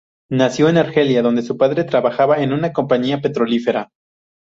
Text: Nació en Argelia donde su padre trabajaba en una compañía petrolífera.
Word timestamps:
Nació 0.31 0.67
en 0.69 0.77
Argelia 0.79 1.21
donde 1.21 1.43
su 1.43 1.57
padre 1.57 1.83
trabajaba 1.83 2.39
en 2.41 2.53
una 2.53 2.73
compañía 2.73 3.21
petrolífera. 3.21 3.89